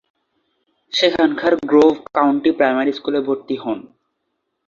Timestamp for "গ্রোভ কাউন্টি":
1.65-2.51